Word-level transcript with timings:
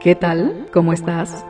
¿Qué 0.00 0.14
tal? 0.14 0.68
¿Cómo 0.72 0.92
estás? 0.92 1.44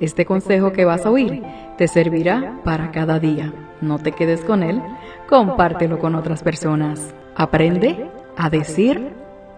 Este 0.00 0.24
consejo 0.24 0.72
que 0.72 0.86
vas 0.86 1.04
a 1.04 1.10
oír 1.10 1.42
te 1.76 1.86
servirá 1.86 2.58
para 2.64 2.92
cada 2.92 3.18
día. 3.18 3.52
No 3.82 3.98
te 3.98 4.12
quedes 4.12 4.40
con 4.40 4.62
él, 4.62 4.80
compártelo 5.28 5.98
con 5.98 6.14
otras 6.14 6.42
personas. 6.42 7.14
Aprende 7.36 8.10
a 8.38 8.48
decir 8.48 9.12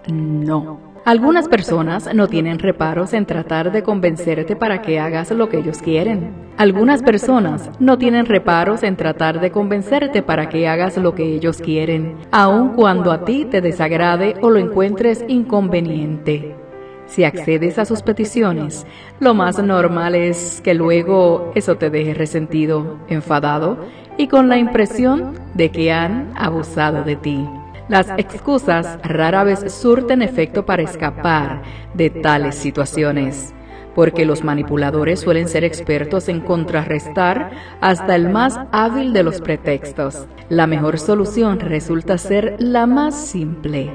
no. 0.09 0.81
Algunas 1.05 1.47
personas 1.47 2.13
no 2.13 2.27
tienen 2.27 2.59
reparos 2.59 3.13
en 3.13 3.27
tratar 3.27 3.71
de 3.71 3.85
convencerte 3.85 4.57
para 4.57 4.83
que 4.83 4.99
hagas 4.99 5.31
lo 5.31 5.49
que 5.49 5.59
ellos 5.59 5.79
quieren. 5.79 6.35
Algunas 6.57 7.05
personas 7.05 7.71
no 7.79 7.97
tienen 7.97 8.27
reparos 8.27 8.83
en 8.83 8.97
tratar 8.97 9.41
de 9.41 9.53
convencerte 9.53 10.21
para 10.21 10.49
que 10.49 10.67
hagas 10.67 10.97
lo 10.97 11.15
que 11.15 11.33
ellos 11.33 11.59
quieren, 11.59 12.17
aun 12.33 12.71
cuando 12.71 13.13
a 13.13 13.25
ti 13.25 13.45
te 13.45 13.61
desagrade 13.61 14.35
o 14.43 14.51
lo 14.51 14.59
encuentres 14.59 15.25
inconveniente. 15.29 16.62
Si 17.13 17.25
accedes 17.25 17.79
a 17.79 17.85
sus 17.85 18.01
peticiones, 18.01 18.87
lo 19.21 19.35
más 19.35 19.63
normal 19.63 20.15
es 20.15 20.63
que 20.65 20.73
luego 20.73 21.53
eso 21.55 21.77
te 21.77 21.91
deje 21.91 22.15
resentido, 22.15 23.01
enfadado 23.07 23.77
y 24.17 24.29
con 24.29 24.49
la 24.49 24.57
impresión 24.57 25.35
de 25.53 25.71
que 25.71 25.93
han 25.93 26.33
abusado 26.35 27.05
de 27.05 27.17
ti. 27.17 27.47
Las 27.91 28.09
excusas 28.17 28.99
rara 29.03 29.45
vez 29.45 29.71
surten 29.71 30.23
efecto 30.23 30.65
para 30.65 30.85
escapar 30.85 31.61
de 31.93 32.09
tales 32.09 32.55
situaciones, 32.55 33.53
porque 33.95 34.25
los 34.25 34.43
manipuladores 34.43 35.21
suelen 35.21 35.49
ser 35.49 35.65
expertos 35.65 36.31
en 36.31 36.41
contrarrestar 36.41 37.51
hasta 37.83 38.17
el 38.17 38.31
más 38.31 38.59
hábil 38.73 39.13
de 39.13 39.23
los 39.23 39.43
pretextos. 39.43 40.27
La 40.49 40.67
mejor 40.67 40.99
solución 40.99 41.61
resulta 41.61 42.17
ser 42.17 42.57
la 42.59 42.87
más 42.87 43.15
simple. 43.15 43.93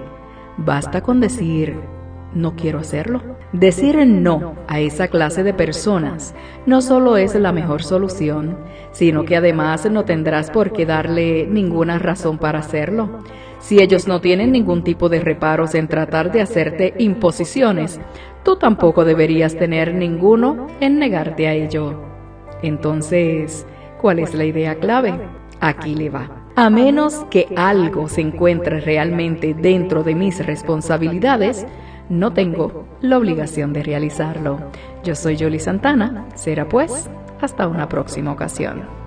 Basta 0.58 1.02
con 1.02 1.20
decir, 1.20 1.97
no 2.34 2.56
quiero 2.56 2.80
hacerlo. 2.80 3.22
Decir 3.54 4.06
no 4.06 4.56
a 4.68 4.80
esa 4.80 5.08
clase 5.08 5.44
de 5.44 5.54
personas 5.54 6.36
no 6.66 6.82
solo 6.82 7.18
es 7.18 7.34
la 7.36 7.52
mejor 7.52 7.84
solución, 7.84 8.58
sino 8.92 9.24
que 9.24 9.38
además 9.38 9.90
no 9.90 10.06
tendrás 10.06 10.52
por 10.52 10.72
qué 10.72 10.86
darle 10.86 11.48
ninguna 11.48 12.00
razón 12.00 12.38
para 12.38 12.60
hacerlo. 12.60 13.10
Si 13.60 13.80
ellos 13.80 14.08
no 14.08 14.22
tienen 14.22 14.52
ningún 14.52 14.84
tipo 14.84 15.10
de 15.10 15.20
reparos 15.20 15.76
en 15.76 15.88
tratar 15.88 16.32
de 16.32 16.42
hacerte 16.42 16.94
imposiciones, 17.00 18.00
tú 18.44 18.56
tampoco 18.56 19.04
deberías 19.04 19.56
tener 19.56 19.94
ninguno 19.94 20.68
en 20.80 21.00
negarte 21.00 21.48
a 21.48 21.54
ello. 21.54 22.02
Entonces, 22.62 23.66
¿cuál 24.00 24.20
es 24.20 24.34
la 24.34 24.46
idea 24.46 24.76
clave? 24.76 25.14
Aquí 25.60 25.96
le 25.96 26.10
va. 26.10 26.30
A 26.56 26.70
menos 26.70 27.26
que 27.30 27.48
algo 27.56 28.08
se 28.08 28.22
encuentre 28.22 28.80
realmente 28.80 29.54
dentro 29.54 30.04
de 30.04 30.16
mis 30.16 30.44
responsabilidades, 30.46 31.68
no 32.10 32.34
tengo 32.34 32.88
la 33.02 33.18
obligación 33.18 33.74
de 33.74 33.84
realizarlo. 33.84 34.60
Yo 35.04 35.16
soy 35.16 35.38
Jolie 35.38 35.60
Santana. 35.60 36.26
Será 36.36 36.68
pues 36.68 37.10
hasta 37.42 37.68
una 37.68 37.88
próxima 37.90 38.32
ocasión. 38.32 39.07